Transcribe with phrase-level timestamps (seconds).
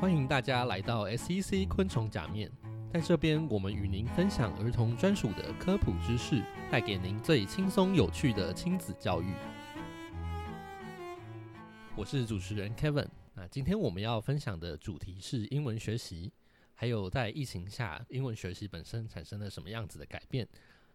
[0.00, 2.48] 欢迎大家来到 SEC 昆虫假面，
[2.92, 6.40] 在这边我们与您分享儿童专属的科普知识，
[6.70, 9.34] 带给您最轻松有趣的亲子教育。
[11.96, 16.32] 我是主持人 Kevin，那今天我们要分享的主题是英文学习，
[16.76, 20.46] 还有在疫情下英文学习本身产生了什么样子的改变。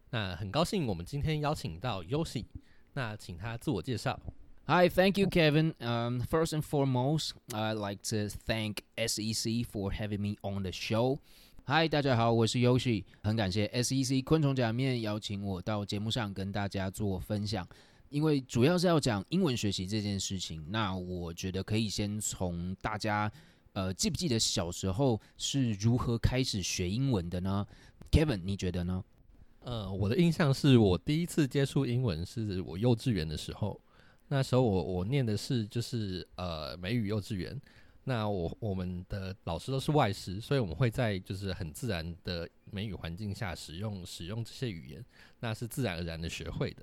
[0.08, 2.46] 那很高兴我们今天邀请到 Yoshi，
[2.94, 4.18] 那请他自我介绍。
[4.66, 5.74] Hi, thank you, Kevin.
[5.78, 11.18] Um, first and foremost, I like to thank SEC for having me on the show.
[11.66, 17.68] Hi，大家好，我是 Yoshi，很感谢 SEC 昆虫假面邀请我到节目上跟大家做分享。
[18.08, 23.30] 因为主要是要讲英文学习这件事情，那我觉得可以先从大家
[23.74, 27.66] 呃记不记得小时候是如何开始学英文的呢
[28.10, 29.04] ？Kevin，你觉得呢？
[29.60, 33.78] 呃，我的印象是我第一次接触英文是我幼稚园的时候，
[34.28, 37.60] 那时候我我念的是就是呃美语幼稚园，
[38.04, 45.04] 那我我们的老师都是外师，所以我们会在就是很自然的美语环境下使用使用这些语言，
[45.40, 46.82] 那是自然而然的学会的。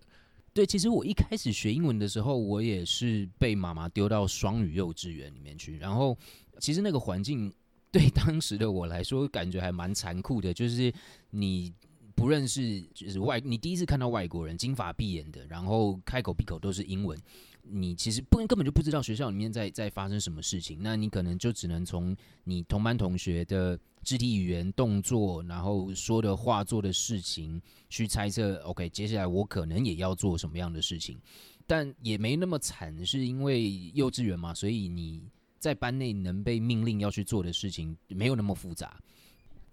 [0.53, 5.78] 对，其实我一开始学英文的时候，我也是被妈妈丢到双语幼稚园里面去。
[5.78, 6.17] 然后，
[6.59, 7.53] 其实那个环境
[7.89, 10.94] 对当时的我来说，感觉还蛮残酷的，就是
[11.30, 11.73] 你
[12.16, 17.17] 不认识，就是外，你第一次看到外国人，金发碧眼的，然后开口闭口都是英文，
[17.64, 20.80] 你其实不根本就不知道学校里面在在发生什么事情。
[20.82, 27.62] 那你可能就只能从你同班同学的肢体语言、动作，然后说的话、做的事情。
[27.89, 31.20] 去猜测，OK，接下来我可能也要做什么样的事情，
[31.67, 35.22] 但也没那么惨，是因为幼稚园嘛，所以你
[35.59, 38.98] 在班内能被命令要去做的事情没有那么复杂。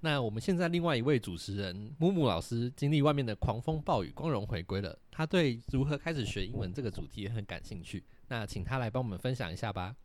[0.00, 4.96] 那我们现在另外一位主持人木木老师，经历外面的狂风暴雨，光荣回归了。
[5.10, 9.96] 他对如何开始学英文这个主题也很感兴趣，那请他来帮我们分享一下吧。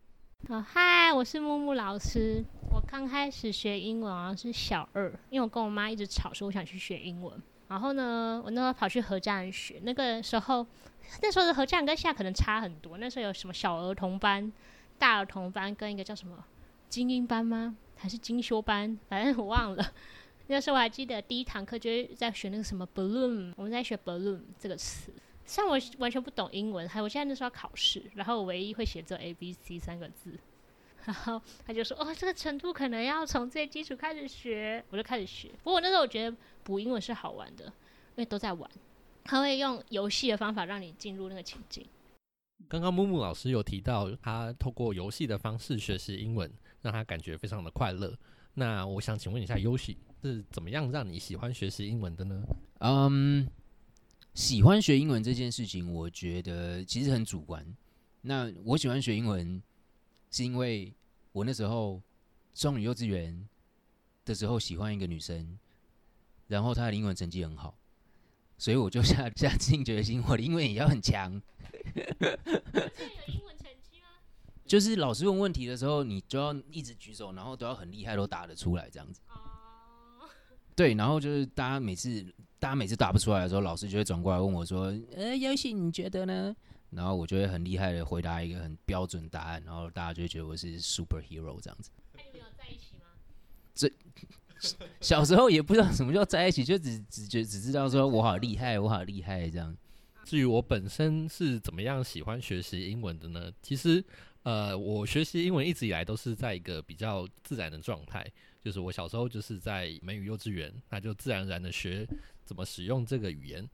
[0.48, 2.44] 好，嗨，我是木木老师。
[2.72, 7.40] 我刚开始学英文好像是小二，因为我跟我妈一直吵说我想去学英文。
[7.68, 9.80] 然后呢，我那时候跑去何家人学。
[9.84, 10.66] 那个时候，
[11.22, 12.98] 那时候的何家人跟现在可能差很多。
[12.98, 14.52] 那时候有什么小儿童班、
[14.98, 16.44] 大儿童班，跟一个叫什么
[16.88, 17.76] 精英班吗？
[18.04, 18.98] 还是精修班？
[19.08, 19.92] 反正我忘了。
[20.48, 25.10] 那时候我还记得第一堂课就是在学那个什么 balloon，我们在学 balloon 这个词。
[25.46, 30.38] 像我完全不懂英文，还我现在那时候要考试，然后我唯一会写这 A B C 三个字。
[31.06, 35.50] 然后他就说：“哦，这个程度可能要从最基础开始学。”我就开始学。
[35.62, 37.72] 不过那时候我觉得补英文是好玩的，因
[38.16, 38.70] 为都在玩。
[39.24, 41.86] 他会用游戏的方法让你进入那个情境。
[42.68, 46.50] 刚刚木木老师有提到，他透过游戏的方式学习英文，
[46.84, 48.16] 让他感觉非常的快乐。
[48.54, 52.40] 那我想请问一下，Yoshi 是怎么样让你喜欢学习英文的呢？
[52.78, 53.48] 嗯，
[54.34, 57.66] 喜欢学英文这件事情，我觉得其实很主观。
[58.20, 59.60] 那我喜欢学英文。
[60.30, 60.92] 是因为
[61.30, 62.02] 我那时候
[62.54, 63.48] 双语幼稚园
[64.24, 65.56] 的时候喜欢一个女生，
[66.48, 67.78] 然后她的英文成绩很好，
[68.58, 71.40] 所以我就下下定决心，我的英文也要很强。
[74.66, 79.20] 就是老师问问题的时候，你就要一直举手，然后都要很厉害，都答得出来这样子。
[79.28, 80.28] 哦。
[80.74, 82.24] 对，然后就是大家每次
[82.58, 86.54] 大家每次答不出来的时候，老师就会转过来问我说：“呃，游戏你觉得呢？”
[86.90, 91.90] 然后我就会很厉害的回答一个很标准答案，然后大家就会觉得我是 superhero 这样子。
[92.12, 93.06] 那你们有在一起吗？
[93.74, 93.90] 这
[95.00, 99.76] 小时候也不知道什么叫在一起，就只只觉只知道说我好厉害，我好厉害这样。
[100.24, 103.52] 至于我本身是怎么样喜欢学习英文的呢？
[103.60, 104.02] 其实，
[104.44, 108.24] 呃，我学习英文一直以来都是在一个比较自然的状态，
[108.60, 112.06] 就是我小时候就是在美语幼稚园，那就自然而然的学
[112.44, 113.66] 怎么使用这个语言。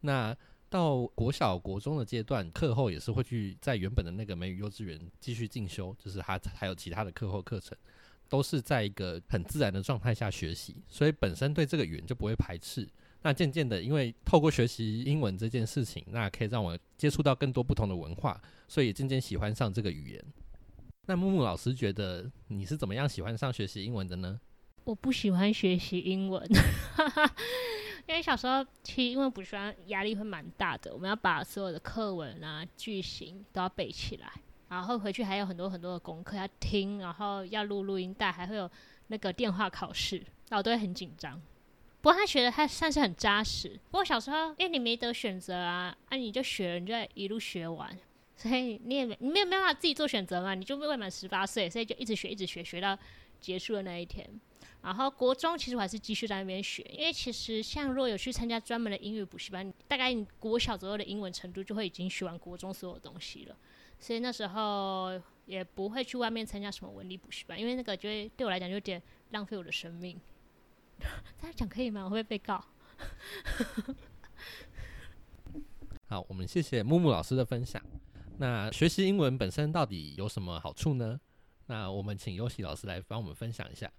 [0.00, 0.36] 那
[0.68, 7.78] 到国小、国中的阶段，课后也是会去在原本的那个美语幼稚园继续进修，就是还还有其他的课后课程，
[8.28, 12.88] 都是在一个很自然的状态下学习，所以本身对这个语言就不会排斥。
[13.26, 20.24] 那渐渐的，因为透过学习英文这件事情，那可以让我接触到更多不同的文化，所以渐渐喜欢上这个语言。
[21.06, 24.38] 那木木老师觉得你是怎么样喜欢上学习英文的呢？
[24.84, 26.48] 我不喜欢学习英文。
[28.06, 34.32] 因为小时候其实因为补习班压力会蛮大的，我们要把所有的课文啊、句型都要背起来，
[34.68, 38.70] 然后回去还有很多很多的功课要听，然后要录录音带，还会有
[39.08, 41.42] 那个电话考试，那我都会很紧张。
[42.06, 43.68] 不过他学的他算是很扎实。
[43.90, 47.98] 不过小时候因为你没得选择啊，啊你就学，你就一路学完，
[48.36, 52.96] 所以你也没你没有办法自己做选择嘛，你就未满十八岁，所以就一直学一直学，学到
[53.40, 54.24] 结束的那一天。
[54.82, 63.56] 然后国中其实我还是继续在那边学，因为其实像若有去参加专门的英语补习班，大概你国小左右的英文程度就会已经学完国中所有东西了，
[63.98, 70.16] 所以那时候也不会去外面参加什么文理补习班，因为那个就会对我来讲就有点浪费我的生命。
[71.40, 72.04] 这样讲可以吗？
[72.04, 72.62] 我会被告。
[76.08, 77.82] 好，我们谢谢木木老师的分享。
[78.38, 81.18] 那学习英文本身到底有什么好处呢？
[81.66, 83.90] 那我们请优喜老师来帮我们分享一下。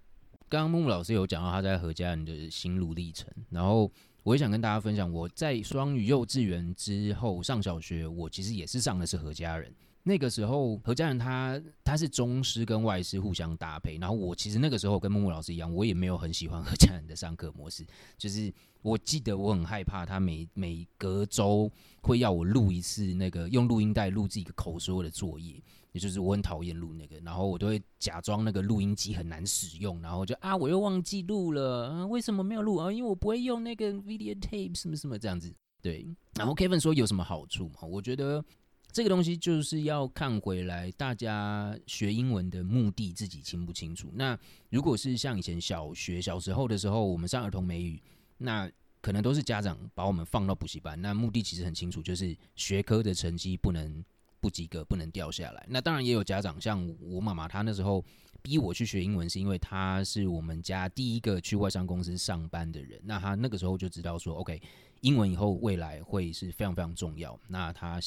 [0.48, 3.90] 刚刚木木老师有讲到他在何家人的心路历程，然后
[4.22, 9.72] 我也想跟大家分享，我在双语幼稚园之后上小学，我其实也是上的是何家人。
[10.08, 18.50] 那个时候何家人他他是中师跟外师互相搭配，然后我其实那个时候跟木木老师一样，我也没有很喜欢何家人的上课模式，就是
[18.80, 21.70] 我记得我很害怕他每每隔周
[22.00, 25.62] 会要我录一次那个用录音带录自己口说的作业。
[25.92, 32.92] 也就是我很讨厌录那个，然后我都会假装那个录音机很难使用，然后就啊我又忘记录了，啊为什么没有录啊？
[32.92, 35.52] 因为我不会用那个 video tape 什么什么这样子。
[35.80, 37.82] 对，然后 Kevin 说有什么好处嘛？
[37.82, 38.44] 我觉得
[38.90, 44.10] 这个东西就是要看回来，大家学英文的目的自己清不清楚。
[44.14, 44.38] 那
[44.70, 48.02] 如果是像以前小学小时候的时候，我们上儿童美语，
[48.36, 48.70] 那
[49.00, 54.04] 可能都是家长把我们放到补习班，那目的其实很清楚，就是学科的成绩不能。
[54.40, 55.66] 不及格不能掉下来。
[55.68, 58.04] 那当然也有家长，像我妈妈，她那时候
[58.48, 62.98] 逼我去学英文，是因为他是我们家第一个去外商公司上班的人。
[63.04, 64.58] 那他那个时候就知道说，OK，
[65.02, 67.38] 英文以后未来会是非常非常重要。
[67.46, 68.00] 那他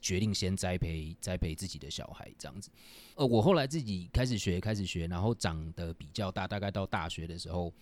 [0.00, 2.68] 决定先栽培栽培自己的小孩这样子。
[3.14, 7.72] 呃，我后来自己开始学，开始学，然后长得比较大，大概到大学的时候，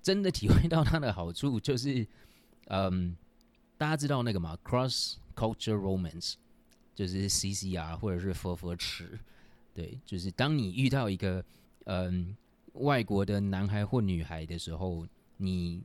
[0.00, 2.06] 真的体会到它的好处，就是
[2.66, 3.16] 嗯，
[3.76, 6.34] 大家知道那个嘛，cross culture romance。
[6.94, 9.16] 就是 C C R 或者是 F F 池，
[9.78, 11.44] 对，就是当你遇到一个
[11.84, 12.36] 嗯
[12.72, 15.84] 外国的男孩或女孩的时候，你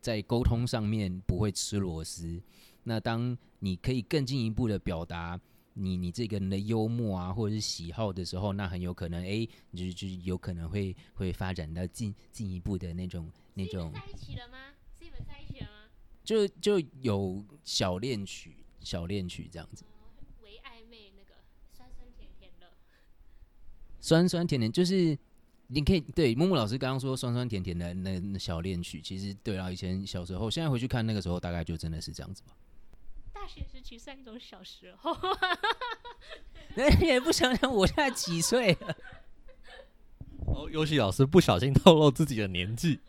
[0.00, 2.40] 在沟通上面不会吃螺丝。
[2.84, 5.38] 那当你可以更进一步的表达
[5.74, 13.92] 你你这个人的幽默啊，或者是喜好的时候，那很有可能哎，就就有可能会会发展到进进一步的那种那种。
[13.92, 14.56] 在一起了吗？
[14.98, 15.90] 是你们在一起了吗？
[16.24, 19.84] 就就有小恋曲，小恋曲这样子。
[24.04, 25.18] 酸酸甜甜就是
[25.68, 32.54] 你可以对木木老师刚刚说酸酸甜甜的那那小恋曲，其实对啊，以前小时候，现在回去看那个时候，大概就真的是这样子吧。
[33.32, 35.16] 大学时期算一种小时候，
[36.74, 38.94] 那也不想想我现在几岁了。
[40.48, 43.00] 哦，游戏老师不小心透露自己的年纪，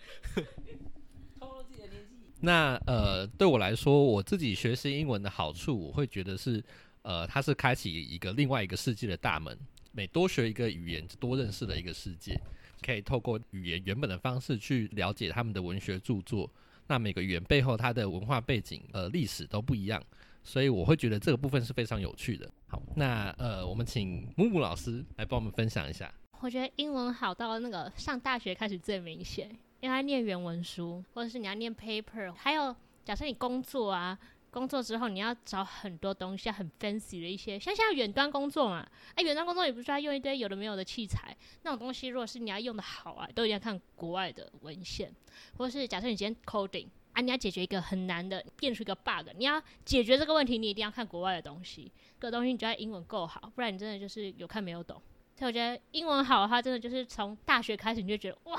[1.37, 2.15] 透露自己的年纪。
[2.39, 6.63] 那呃，对我来说，我自己学习英文的好处，我会觉得是
[7.01, 9.59] 呃，它是开启一个另外一个世界的大门。
[9.95, 12.39] 每多学一个语言，多认识了一个世界。
[12.81, 16.47] 可以透过语言原本的方式去了解他们的文学著作。
[16.87, 19.99] 那每个语言背后它的文化背景、呃历史都不一样，
[20.43, 22.47] 所以我会觉得这个部分是非常有趣的。
[22.67, 26.13] 好，那呃，我们请木木老师来帮我们分享一下。
[26.41, 29.49] 我觉得英文好到那个上大学开始最明显，
[29.79, 34.19] 因为念原文书，或者是你要念 paper，还有假设你工作啊。
[34.55, 45.13] 工作之后，你要找很多东西，很 fancy 的一些，像现在远端工作嘛，哎，远端工作也不是要用一堆有的没有的器材，那种东西，如果是你要用的好啊，都一定要看国外的文献，
[45.57, 55.01] 或是假设你今天 coding 啊，你要解决一个很难的，变出一个 bug，你要解决这个问题，你一定要看国外的东西，这个东西你就要英文够好，不然你真的就是有看没有懂。
[55.37, 58.57] 所以我觉得英文好的话，真的就是从大学开始你就觉得哇，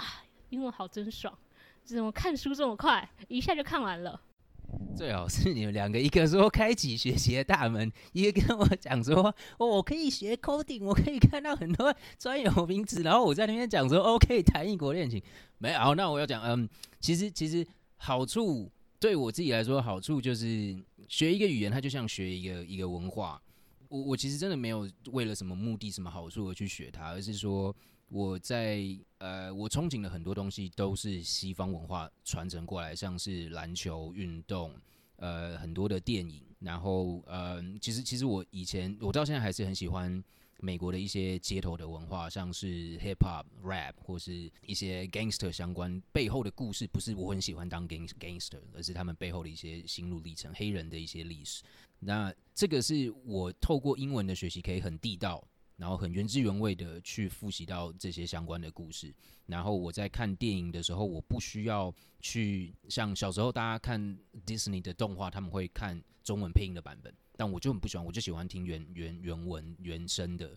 [0.50, 1.32] 英文好真爽，
[1.84, 4.20] 怎么看书这么快，一下就看完了。
[4.96, 15.22] 最好是你们两个，一个说开启学习的大门，一个跟我讲说， 哦，我可以学 coding，我可以看到很多专有名词，然后我在那边讲说， OK，谈异国恋情，
[15.58, 16.68] 没有，那我要讲，嗯，
[17.00, 20.76] 其实其实好处对我自己来说，好处就是
[21.08, 23.40] 学一个语言，它就像学一个一个文化，
[23.88, 27.74] 我我其实真的没有为了什么目的、什么好处而去学它，而是说。
[28.08, 28.80] 我在
[29.18, 34.72] 呃，我憧憬的很多东西都是西方文化传承过来，像是篮球运动，
[35.16, 40.22] 呃，很多的电影，然后呃，其实其实我以前我到现在还是很喜欢
[40.60, 51.64] 美国的一些街头的文化，像是 hip hop、rap 或是一些 gangster 相关背后的故事，不是我很喜欢当 gang gangster，而是他们背后的一些心路历程，黑人的一些历史。
[51.98, 55.42] 那这个是我透过英文的学习可以很地道。
[55.76, 59.14] 然后很原汁原味的去复习到这些相关的故事。
[59.46, 70.56] 然后我在看电影的时候，我不需要去像小时候大家看 Disney 的动画，他们会看中文配音的版本，但我就很不喜欢，我就喜欢听原原原文原声的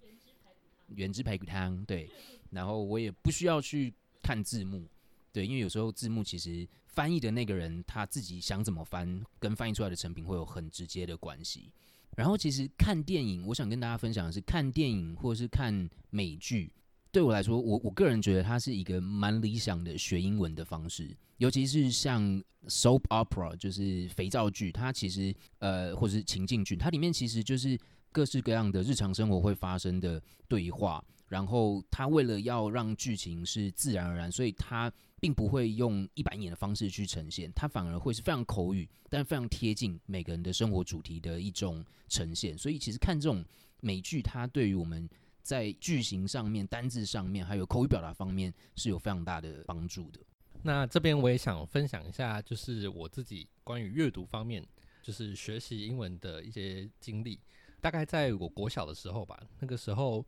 [0.88, 1.86] 原汁排骨汤。
[1.86, 2.10] 对，
[2.50, 4.88] 然后我也不需要去看字幕，
[5.32, 11.72] 对，因为有时候字幕其实翻译的那个人他自己想怎么翻，跟翻译出来的成品会有很直接的关系。
[12.18, 16.72] 然后其实看电影，我想跟大家分享的是，看电影或是看美剧，
[17.12, 22.22] 对我来说，我我个人觉得它是一个蛮理想的学英文的方式，尤其是像
[22.68, 27.80] soap opera，就是肥皂剧，它其实呃，或是情境剧，它里面其实就是
[28.12, 42.58] 各式各样的日常生活会发生的对话，然后他为了要让剧情是自然而然，所以他并不会用一板一眼的方式去呈现，它反而会是非常口语，但非常贴近每个人的生活主题的一种呈现。
[42.58, 43.44] 所以其实看这种
[43.80, 45.10] 美剧，它对于我们
[45.44, 50.20] 在剧情上面、单字上面，还有口语表达方面是有非常大的帮助的。
[50.64, 54.66] 那这边我也想分享一下，就是我自己关于阅读方面，
[55.02, 57.40] 就是学习英文的一些经历。
[57.82, 60.26] 大概在我国小的时候吧，那个时候，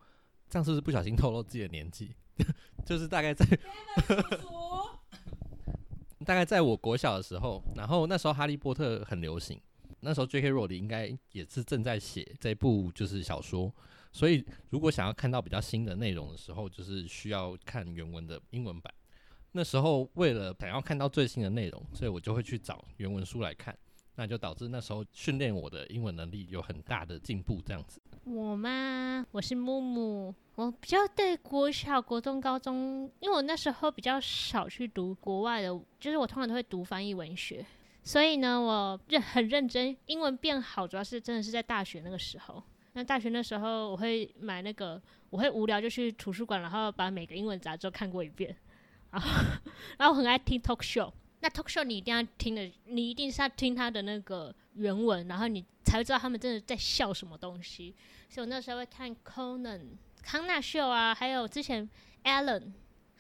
[0.52, 2.14] 这样是不是不小心透露自己的年纪？
[2.86, 3.46] 就是大概在，
[6.26, 9.58] 大概在我国小的时候，然后那时候《哈利波特》很流行，
[10.02, 10.50] 那时候 J.K.
[10.50, 13.74] 罗琳应该也是正在写这部就是小说，
[14.12, 18.94] 所以如果想要看到比较新的内容的时候，就是需要看原文的英文版。
[19.54, 23.78] 那时候为了想要看到最新的内容，所以我就会去找原文书来看，
[24.16, 27.62] 那就导致那时候训练我的英文能力有很大的进步。
[27.64, 29.26] 这样子，我吗？
[29.32, 35.68] 我是木木，我比较对国小、国中、高中，因为我那时候比较少去读国外的，
[36.00, 37.66] 就是我通常都会读翻译文学，
[38.04, 42.62] 所以呢，我认很认真，英文变好，主要是真的是在大学那个时候。
[42.94, 45.02] 那大学那时候，我会买那个，
[45.32, 48.56] 我会无聊就去图书馆，然后把每个英文杂志都看过一遍。
[49.10, 49.22] 啊，
[49.98, 51.12] 然后 很爱听 talk show。
[51.42, 57.94] 那 talk show 你一定要听的，你一定是要听他的那个原文，然后你才会知道他们真的在笑什么东西。
[58.30, 59.82] 所以我那时候会看 Conan
[60.24, 61.90] 康纳秀啊，还有之前
[62.24, 62.72] Alan。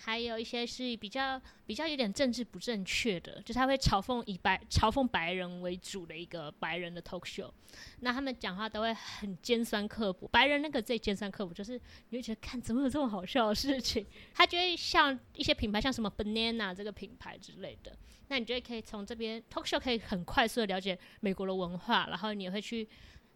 [0.04, 7.52] 还有一些是比较比较有点政治不正确的，就是他会嘲讽以白嘲讽白人为主的一个白人的 talk show，
[8.00, 11.80] 那他们讲话都会很尖酸刻薄，白人那个最尖酸刻薄，就是
[12.10, 14.04] 你会觉得看怎么有这么好笑的事情，
[14.34, 17.96] 他就会像一些品牌，像什么 banana 这个品牌之类的，
[18.30, 22.90] 那你就会可以从这边 talk show 可以很快速的了解美国的文化，然后你也会去，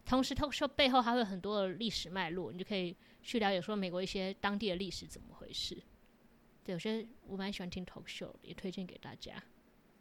[0.04, 5.80] 同时 talk show 背后还会有很多的历史脉络，你就可以去了解说美国一些当地的历史怎么回事。
[6.66, 9.40] 对，我觉得我蛮喜欢听 talk show，也推荐给大家。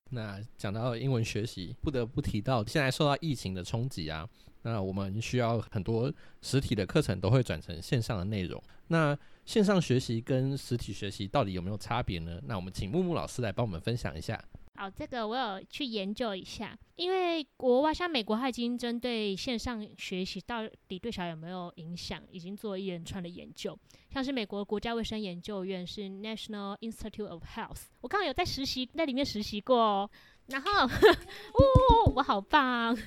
[0.09, 4.27] 那讲到英文学习，不得不提到现在受到疫情的冲击啊，
[4.63, 8.59] 那我们需要很多实体的课程都会转成线上的内容。
[8.87, 12.41] 那线上学习跟实体学习到底有没有差别呢？
[12.45, 14.43] 那我们请木木老师来帮我们分享一下。
[14.77, 23.77] 好，这个我有去研究一下，因为国外像美国，它已经针对线上学习到底对小孩有没有影响，已经做一连串的研究。
[24.11, 30.09] 像是美国国家卫生研究院是 National Institute of Health，我刚刚有在实习在里面实习过哦。
[30.47, 32.97] 然后，哦，我好棒！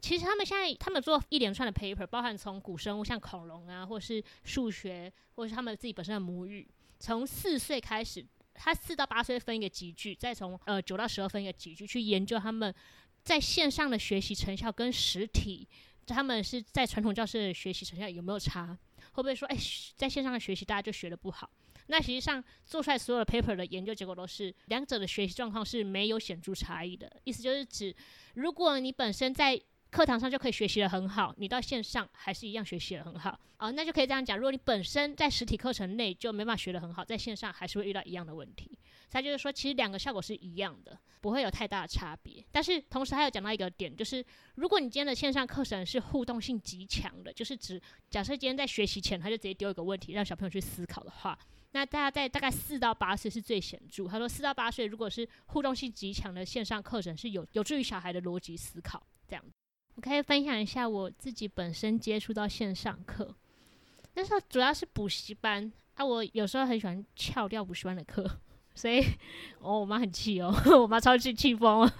[0.00, 6.66] 其实他们现在他们做一连串的 paper，包含从古生物像恐龙啊，或是数学，或是他们自己本身的母语，
[6.98, 8.24] 从四岁开始。
[8.62, 12.72] 他四到八岁分一个集聚，再从呃九到十二分一个集聚去研究他们
[13.24, 15.66] 在线上的学习成效跟实体，
[16.06, 18.78] 他们是在传统教室的学习成效有没有差？
[19.12, 19.56] 会不会说，哎，
[19.96, 21.48] 在线上的学习大家就学的不好？
[21.86, 27.10] 那实际上做出来所有的 paper 的研究结果都是两者的学习状况是没有显著差异的。
[27.24, 27.96] 意思就是指，
[28.34, 29.58] 如果你本身在
[29.90, 34.38] 课堂上就可以学习的很好，你到线上还是一样学习的很好啊，那就可以这样讲。
[34.38, 38.78] 如果你本身在实体课程内就没办法学的很好，在线上还是会遇到一样的问题。
[39.10, 42.44] 他就是说，其实两个效果是一样的，不会有太大的差别。
[42.52, 51.36] 但是同时还有讲到一个点，就是如果你今天的线上课程是互动性极强的，就是指假设今天在学习前他就直接丢一个问题让小朋友去思考的话，
[51.72, 54.06] 那大家在大概四到八岁是最显著。
[54.06, 59.44] 他说四到八岁如果是互动性极强的线上课程，是有有助于小孩的逻辑思考这样。
[59.94, 63.34] 我可以分享一下我自己本身接触到线上课，
[64.14, 68.38] 那时候主要是补习班啊，我有时候很喜欢翘掉补习班的课，
[68.74, 69.02] 所以
[69.58, 71.94] 哦，我妈很气哦， 我妈超级气疯了。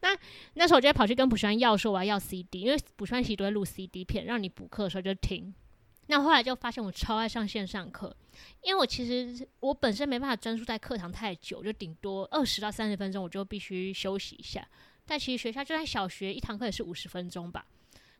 [0.00, 0.16] 那
[0.54, 5.54] 那时候我就跑去跟补习班要说我要要 CD，因为补习班其实都会录 CD 片，让你补课的时候就听。
[6.06, 8.14] 那后来就发现我超爱上线上课，
[8.62, 14.66] 因为我其实我本身没办法专注在课堂太久，就顶多二十到三十分钟，我就必须休息一下。
[15.06, 17.64] 但其实学校就在小学，一堂课也是五十分钟吧。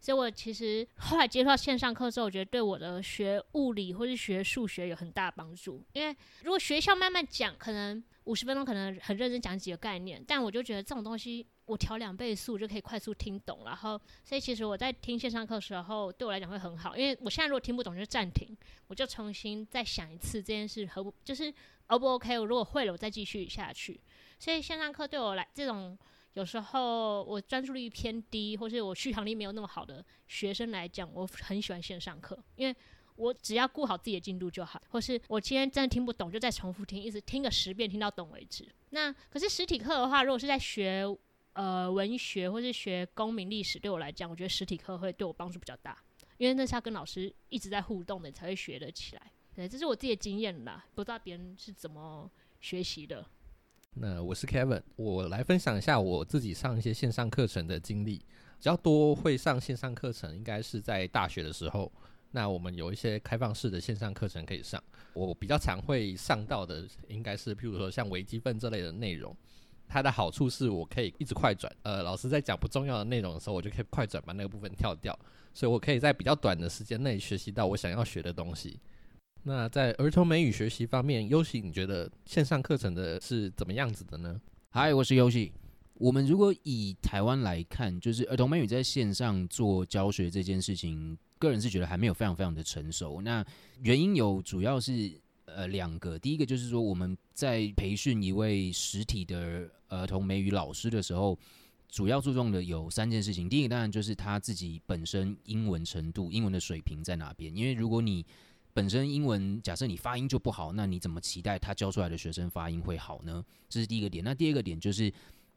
[0.00, 5.82] 所以我其实 后来接触到线上课之后，我觉得对我的学物理或是学数学有很大帮助。
[5.94, 18.54] 因为如果学校慢慢讲，可能五十分钟可能很认真讲几个概念，但我就觉得这种东西我调两倍速就可以快速听懂，然后所以其实我在听线上课的时候，对我来讲会很好，因为我现在如果听不懂就暂停，
[18.88, 21.50] 我就重新再想一次这件事合不就是
[21.86, 23.98] O 不 OK，我如果会了我再继续下去，
[24.38, 25.98] 所以线上课对我来这种
[26.34, 32.76] 有时候我专注力偏低或是我续航力没有那么好的学生来讲，我很喜欢线上课，因为。
[33.16, 38.68] 我只要顾好自己的进度就好，或是我今天真的听不懂，就再重复听，一直听个十遍，听到懂为止。
[38.90, 41.06] 那可是实体课的话，如果是在学
[41.52, 45.96] 呃文学或是学公民历史，对我来讲，我觉得实体课会对我帮助比较大，
[46.38, 49.30] 因为那是要跟老师一直在互动的，才会学得起来。
[49.54, 52.28] 对，这是我自己的经验啦，不知道别人是怎么
[52.60, 53.24] 学习的。
[53.96, 58.16] 那我是 Kevin，我来分享一下我自己上一些线上课程的经历。
[58.16, 61.92] 比较多会上线上课程，应该是在大学的时候。
[62.32, 64.82] 那我们有一些开放式的线上课程可以上，
[65.12, 69.36] 我比较常会上到的应该是，譬如说像微积分这类的内容，
[69.86, 75.16] 它的好处是我可以一直快转，呃，老师在讲不重要的内容的时候，我就可以快转把那个部分跳掉，
[75.52, 78.80] 所以我可以在比较短的时间内学习到我想要学的东西。
[79.46, 84.40] 那在儿童美语学习方面，优喜你觉得线上课程的是怎么样子的呢？
[84.70, 85.52] 嗨，我是优喜。
[85.96, 91.16] 我们如果以台湾来看，就是儿童美语在线上做教学这件事情。
[91.38, 93.20] 个人是觉得还没有非常非常的成熟。
[93.20, 93.44] 那
[93.82, 95.12] 原因有主要是
[95.44, 101.38] 呃两个，第一个就是说我们在培训一位实体的儿童美语老师的时候，
[101.90, 103.46] 主要注重的有三件事情。
[103.46, 107.54] 第一个当然就是他自己本身英文程度、英文的水平在哪边。
[107.54, 108.24] 因为如果你
[108.74, 113.42] 本身英文假设你发音就不好，那你怎么期待他教出来的学生发音会好呢？
[113.70, 114.22] 这是第一个点。
[114.22, 115.10] 那第二个点就是。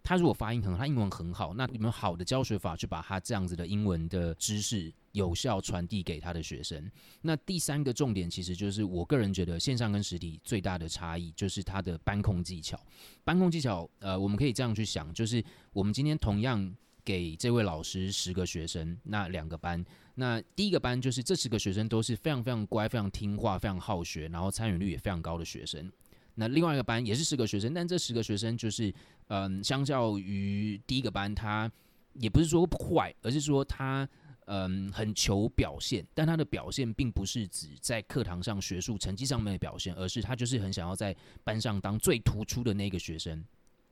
[0.03, 6.89] 他如果发音很好，他英文很好，那你们好的教学法去把他这样子的英文的知识有效传递给他的学生。
[7.21, 12.79] 那第三个重点其实就是我个人觉得线上跟实体最大的差异就是他的班控技巧。
[13.25, 15.43] 班控技巧，呃，我们可以这样去想，就是
[15.73, 16.73] 我们今天同样
[17.07, 19.81] 给这位老师十个学生，那两个班，
[20.15, 25.89] 那第一个班就是这十个学生都是非常非常乖、非常听话、非常好学，然后参与率也非常高的学生。
[26.35, 28.93] 那另外一个班也是十个学生，但这十个学生就是，
[29.29, 31.71] 嗯，相较于第一个班，他
[32.15, 34.05] 也不是说不坏，而是说他，
[34.47, 36.05] 嗯，很求表现。
[36.13, 41.15] 但他的表现并不是指在课堂上学术成绩上面的表现，而是他就是很想要在
[41.45, 43.41] 班上当最突出的那个学生。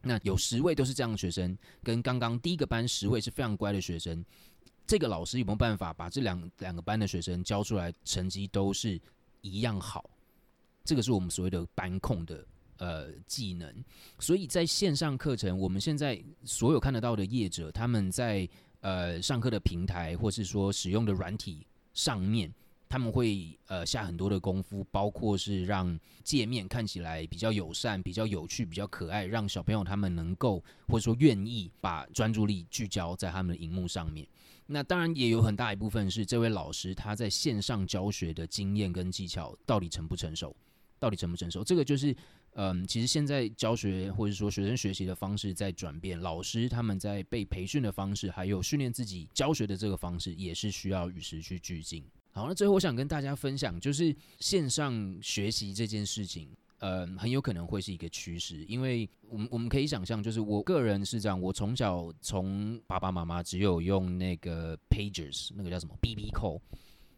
[0.08, 4.24] 那有十位都是这样的学生，跟刚刚第一个班十位是非常乖的学生，
[4.86, 9.02] 这个老师有没有办法把这两两个班的学生教出来，成绩都是
[9.42, 10.08] 一样好？
[10.84, 12.46] 这个是我们所谓的班控的
[12.78, 13.74] 呃技能，
[14.20, 18.48] 所以在线上课程，我们现在所有看得到的业者，他们在
[18.82, 21.66] 呃上课的平台或是说使用的软体
[21.96, 22.54] 上面，
[22.96, 34.26] 他们会呃下很多的功夫，包括是让界面看起来比较友善、比较有趣、比较可爱，让小朋友他们能够或者说愿意把专注力聚焦在他们的荧幕上面。
[34.68, 40.56] 那当然也有很大一部分是这位老师他在线上教学的经验跟技巧到底成不成熟。
[40.98, 41.62] 到底成不成熟？
[41.62, 42.16] 这个就是，
[42.54, 52.02] 嗯，其实现在教学或者说学生学习的方式在转变，老师他们在被培训的方式，还有训练自己教学的这个方式，也是需要与时去俱进。
[52.36, 66.60] 好，那最后我想跟大家分享，就是线上学习这件事情，呃，很有可能会是一个趋势，因为我们我们可以想象，就是我个人是这样，我从小从爸爸妈妈只有用那个 Pages，那个叫什么 BB Call。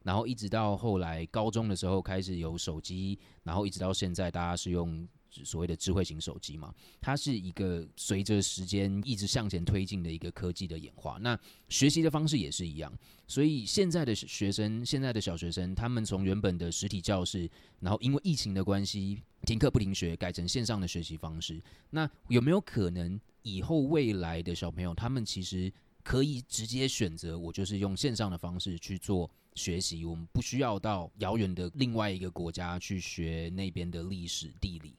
[0.04, 5.06] 然后一直到后来高中的时候开始有手机，然后一直到现在大家是用
[5.44, 11.18] 所谓的智慧型手机嘛，它是一个随着时间一直向前推进的一个科技的演化。
[11.22, 12.92] 那学习的方式也是一样，
[13.28, 21.62] 所以现在的学生，现在的小学生，他们从原本的实体教室，然后因为疫情的关系停课不停学，改成线上的学习方式。
[21.90, 25.72] 那有没有可能以后未来的小朋友，他们其实
[26.04, 29.30] 可以直接选择，我就是用线上的方式去做？
[29.56, 34.94] 学习，我们不需要到遥远的另外一个国家去学那边的历史地理，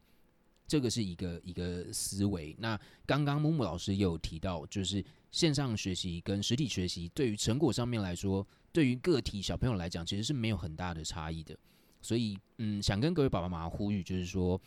[0.68, 2.54] 这个是一个一个思维。
[2.58, 11.58] 那刚刚木木老师也有提到，就是线上学习跟实体学习对于成果上面来说，对于个体小朋友来讲，其实是没有很大的差异的。
[12.00, 14.60] 所以，嗯，想跟各位爸爸妈妈呼吁，就是说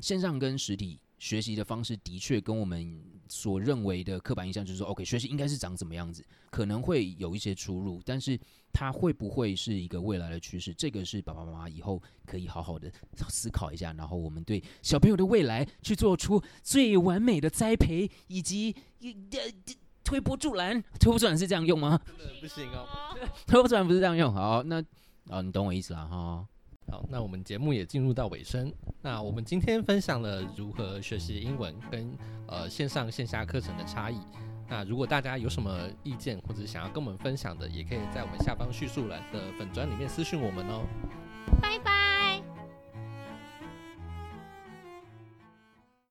[0.00, 0.98] 线上跟实体。
[1.18, 8.38] 学习的方式的确跟我们所认为的刻板印象，就是说，OK，学习应该是长怎么样子，可能会有一些出入，但是
[8.72, 10.74] 它会不会是一个未来的趋势？
[10.74, 12.90] 这个是爸爸妈妈以后可以好好的
[13.28, 18.74] 思考一下，然后我们对小朋友的未来去做出最完美的栽培，以及
[20.02, 20.82] 推波助澜。
[21.00, 21.98] 推波助澜是这样用吗？
[22.40, 22.86] 不行哦，
[23.46, 24.32] 推波助澜不是这样用。
[24.34, 24.82] 好，那
[25.30, 26.46] 啊，你懂我意思了哈。
[26.90, 28.72] 好，那我们节目也进入到尾声。
[29.02, 32.16] 那我们今天分享了如何学习英文跟
[32.46, 34.18] 呃线上线下课程的差异。
[34.68, 40.84] 那如果大家有什么意见或者想要跟我们分享的，也可以在我们下方叙述栏的粉砖里面私信我们哦。
[41.60, 42.03] 拜拜。